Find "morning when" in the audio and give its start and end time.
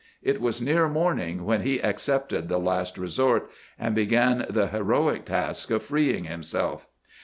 0.89-1.61